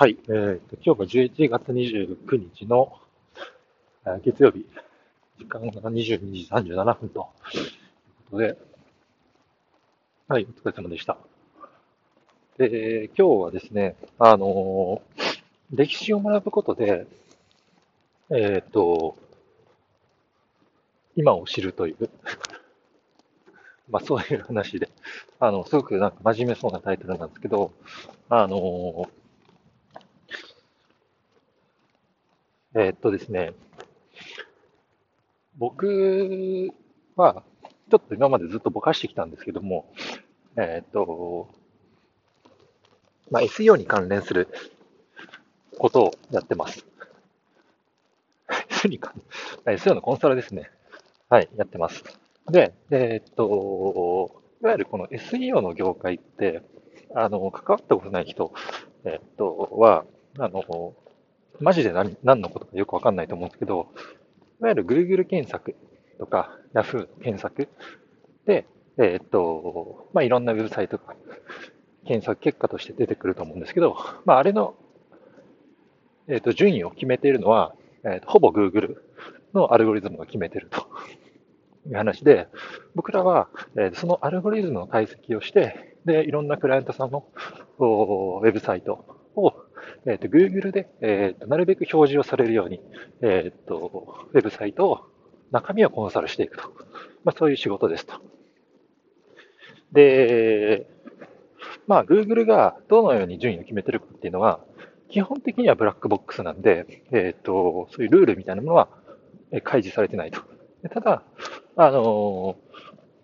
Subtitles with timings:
[0.00, 2.90] はい、えーと、今日が11月29日の、
[4.06, 4.64] えー、月曜日、
[5.38, 7.28] 時間が22時37分と。
[7.52, 7.64] いう
[8.30, 8.56] ことで、
[10.26, 11.18] はい、お疲れ様でした。
[12.56, 17.06] で、今日はですね、あのー、歴史を学ぶことで、
[18.30, 19.18] えっ、ー、と、
[21.14, 22.08] 今を知るという。
[23.90, 24.88] まあそういう話で、
[25.40, 27.72] あの、すごくなんか真面目そうなタイトルなんですけど、
[28.30, 29.19] あのー
[32.74, 33.52] えー、っとですね、
[35.58, 36.72] 僕
[37.16, 37.42] は、
[37.90, 39.92] ちょっと今までずっとぼかしてきたんですけども、
[40.56, 41.48] えー、っと、
[43.30, 44.48] まあ、SEO に関連する
[45.78, 46.86] ことをやってます。
[49.66, 50.70] SEO のコンサルですね。
[51.28, 52.04] はい、やってます。
[52.50, 56.62] で、えー、っと、いわゆるこの SEO の業界って、
[57.16, 58.52] あの、関わったことない人、
[59.04, 60.04] えー、っと、は、
[60.38, 60.94] あの、
[61.60, 63.88] マジで何何のことかよくわかんないと思うんですけど、
[64.60, 65.74] いわゆる Google 検索
[66.18, 67.68] とか Yahoo 検索
[68.46, 68.66] で、
[68.98, 71.14] えー、っと、まあ、いろんなウェブサイトが
[72.06, 74.74] 検索結果として出てくると思うんですけど、まあ、あれの、
[76.28, 78.96] えー、っと順位を決めているのは、えー、っとほぼ Google
[79.54, 80.86] のアルゴリズムが決めていると。
[81.86, 82.48] いう話で、
[82.94, 87.24] 僕らは、えー、そのアルゴリズムの解析をして、で、いろんなクライアントさんの
[87.78, 89.54] ウェブサイトを
[90.06, 92.80] えっ、ー、と、Google で、えっ、と、なるべく表示をされるように、
[93.22, 95.00] えっ、と、ウェブサイトを、
[95.50, 96.62] 中身をコンサルしていくと。
[97.24, 98.14] まあ、そういう仕事ですと。
[99.92, 100.86] で、
[101.86, 104.60] まあ、Google がどのように順位を決めてるかっていうのは、
[105.08, 108.88] 基本的にはブラックボックスなんで、えっ、と、そういうルールみたいなものは
[109.64, 110.40] 開示されてないと。
[110.88, 111.22] ただ、
[111.76, 112.56] あの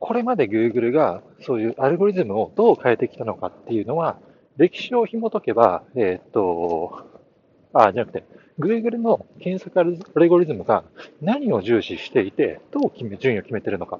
[0.00, 4.18] これまで Google がそういうアルゴリズムをどう変えてきたのかっていうのは、
[4.56, 7.06] 歴史を紐解けば、えっ、と、
[7.72, 8.24] あ、じゃなくて、
[8.58, 10.84] Google の検索アルゴリズムが
[11.20, 13.98] 何を重視していて、どう決め、順位を決めてるのか。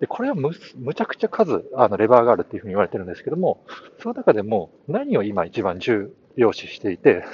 [0.00, 3.64] で、これはむ、むちゃくちゃ数、あの、レバーがあるっていうふうに言われてるんですけども、
[4.00, 7.24] その中でも何を今一番重要視していて、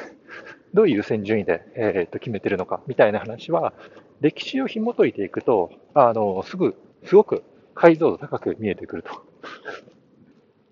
[0.74, 3.72] どういう優先順位で、えっ、と、決めてるのか、みたいな話は、
[4.20, 7.42] 歴史を紐解いていくと、あの、すぐ、すごく
[7.74, 9.27] 解像度高く見えてくると。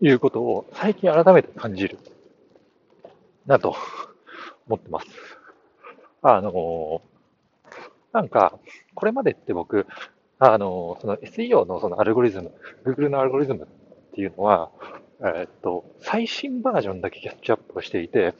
[0.01, 1.99] いうことを最近改めて感じる
[3.47, 3.77] なと
[4.67, 5.07] 思ってます。
[6.23, 7.03] あの、
[8.13, 8.59] なんか、
[8.95, 9.87] これまでって僕、
[10.39, 12.53] あの、その SEO のそのアルゴリズム、
[12.85, 13.67] Google のアルゴリズムっ
[14.15, 14.71] ていうのは、
[15.21, 18.35] え、っと、最新バージョンだけキャッチアップをしていて、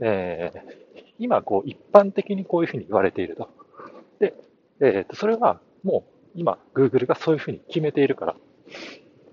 [0.00, 3.48] えー、今、こう、一般的にこういうふうに言われていると。
[4.18, 4.34] で、
[4.80, 8.36] えー、っと、それはもう、今、Google がそういうふうに決めているから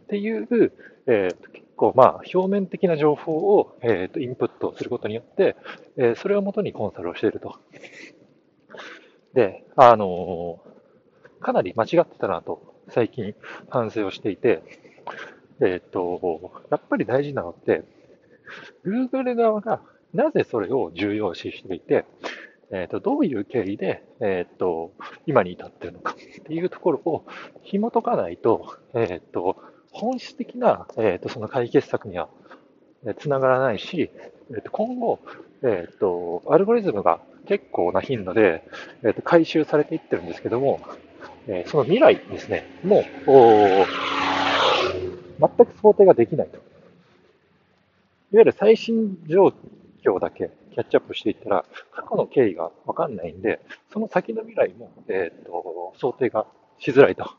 [0.05, 0.71] っていう、
[1.07, 5.55] えー、結構まあ表面的な情報を、えー、とインプットすることによって、
[5.97, 7.57] えー、それをもとにコンサルをしていると。
[9.33, 13.33] で、あのー、かなり間違ってたなと最近
[13.69, 14.61] 反省をしていて、
[15.61, 17.83] えっ、と、やっぱり大事なのって、
[18.85, 19.81] Google 側が
[20.13, 22.05] なぜそれを重要視していて、
[22.71, 24.91] えっ、と、どういう経緯で、えっ、と、
[25.25, 27.25] 今に至っているのかっていうところを
[27.63, 29.57] 紐解かないと、えっ、と、
[29.95, 32.27] 本質的な、えーと、その解決策には
[33.17, 34.11] つながらないし、
[34.51, 35.19] えーと、今後、
[35.63, 38.67] えーと、アルゴリズムが結構な頻度で、
[39.03, 40.81] えーと、回収されていってるんですけども、
[41.47, 43.03] えー、その未来ですね、もう、
[45.39, 46.57] 全く想定ができないと。
[46.57, 46.63] いわ
[48.41, 49.53] ゆる最新状
[50.03, 53.61] 況だけキャッチアップしていったら、過去の経緯がわかんないんで、
[53.93, 56.45] その先の未来も、えー、と想定が
[56.79, 57.31] しづらいと。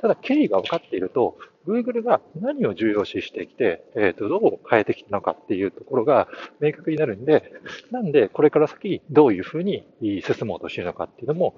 [0.00, 6.28] ただ、経緯が分かっていると、Google が何を重要視してきて、えっ、と、どう変えてきたのかっていうところが
[6.60, 7.52] 明確になるんで、
[7.90, 11.56] なんで、これから先、どういうふうに進もうとしているのかっていうのも、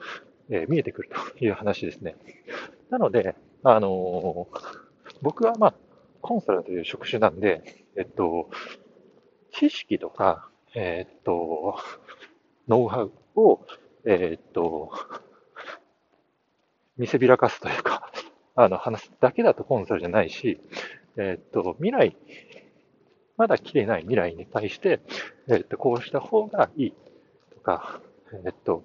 [0.50, 2.16] え、見えてくるという話ですね。
[2.90, 4.48] なので、あの、
[5.20, 5.74] 僕はまあ、
[6.22, 8.48] コンサルという職種なんで、えっと、
[9.52, 11.76] 知識とか、えっと、
[12.68, 13.60] ノウハウを、
[14.04, 14.92] えっと、
[16.96, 18.10] 見せびらかすというか、
[18.60, 20.58] あの、話すだけだとコンサルじゃないし、
[21.16, 22.16] えっと、未来、
[23.36, 24.98] まだ来てない未来に対して、
[25.46, 26.94] えっと、こうした方がいい
[27.54, 28.00] とか、
[28.44, 28.82] えっと、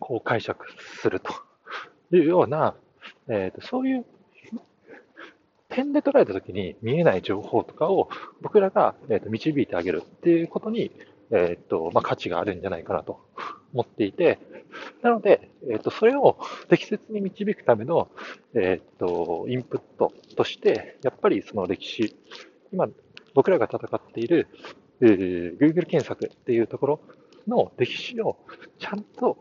[0.00, 0.64] こう解釈
[0.98, 1.34] すると
[2.10, 2.74] いうような、
[3.28, 4.06] えっと、そういう
[5.68, 8.08] 点で捉えたときに見えない情報とかを
[8.40, 10.90] 僕らが、えっと、導いてあげるっていうことに、
[11.34, 13.20] えっと、まあ、価値があるんじゃないかなと
[13.74, 14.38] 思っていて、
[15.02, 16.38] なので、えっ、と、それを
[16.68, 18.08] 適切に導くための、
[18.54, 22.16] えっ、と、インプットとして、やっぱりその歴史、
[22.72, 22.88] 今、
[23.34, 24.46] 僕らが戦っている、
[25.00, 27.00] えー、Google 検索っていうところ
[27.48, 28.36] の歴史を
[28.78, 29.36] ちゃんと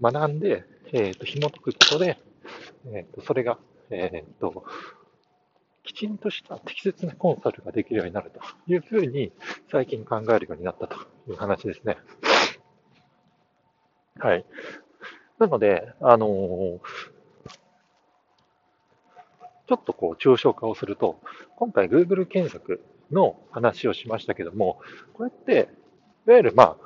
[0.00, 2.18] 学んで、えっ、と、紐解くことで、
[2.92, 3.58] えっ、と、それが、
[3.90, 4.64] えっ、と、
[5.88, 8.40] きちんとした適切なコンサルができるようになると
[8.70, 9.32] いうふうに
[9.72, 10.96] 最近考えるようになったと
[11.26, 11.96] いう話ですね。
[14.18, 14.44] はい。
[15.38, 16.80] なので、あのー、
[19.66, 21.20] ちょっとこう抽象化をすると、
[21.56, 24.80] 今回 Google 検索の話をしましたけども、
[25.14, 25.70] これって、
[26.26, 26.76] いわゆるまあ、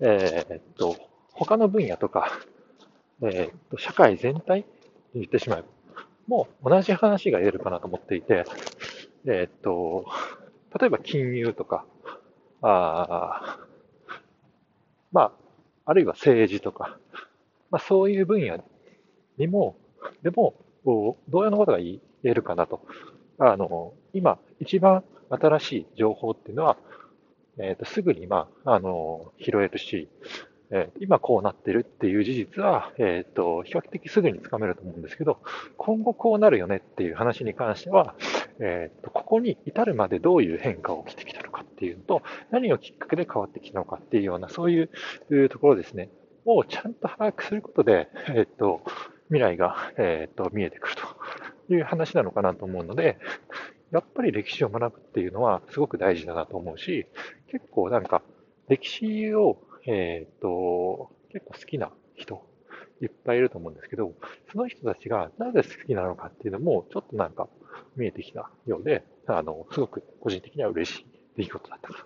[0.00, 0.96] えー、っと、
[1.32, 2.30] 他の分野とか、
[3.22, 4.66] えー、っと、社会全体に
[5.14, 5.68] 言ってしまえば、
[6.26, 8.44] もう同じ話が言えるかなと思っていて、
[9.26, 10.06] えー、っと、
[10.78, 11.84] 例えば金融とか、
[12.62, 13.58] あ
[15.12, 15.32] まあ、
[15.84, 16.98] あるいは政治とか、
[17.70, 18.62] まあ、そういう分野
[19.38, 19.76] にも、
[20.22, 20.54] でも、
[20.84, 22.80] 同様のことが言えるかなと。
[23.38, 26.76] あの、今、一番新しい情報っていうのは、
[27.58, 30.08] えっ、と、すぐに、まあ、あの、拾えるし、
[30.74, 35.38] え、今こうなってるっていう事実は、えっ、ー、と、比較的すぐにつかめると思うんですけど、
[35.76, 38.14] 今後こうなるよねっていう話に関しては、
[38.58, 46.08] えっ、と、ここに至るまでどういう変化が起きてきたのかっていうのと、何をきっかけで変わってきたのかっていうような、そういうところですね、
[46.46, 48.80] をちゃんと把握することで、えっ、と、
[49.28, 50.94] 未来が、えっ、と、見えてくる
[51.68, 53.18] という話なのかなと思うので、
[53.90, 57.06] やっぱり歴史を学ぶっていうのはすごく大事だなと思うし、
[57.48, 58.22] 結構なんか、
[58.68, 62.46] 歴史をえっ、と、結構好きな人、
[63.00, 64.14] いっぱいいると思うんですけど、
[64.52, 67.48] その人たちがなぜ好きなのかっていうのも、ちょっとなんか
[67.96, 71.06] 見えてきたようで、あの、すごく個人的には嬉しい
[71.36, 72.04] 出来事だったかと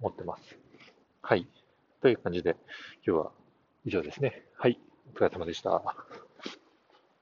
[0.00, 0.58] 思ってます。
[1.20, 1.46] はい。
[2.00, 2.56] という感じで、
[3.06, 3.32] 今日は
[3.84, 4.44] 以上ですね。
[4.56, 4.78] はい。
[5.14, 5.82] お疲れ様でした。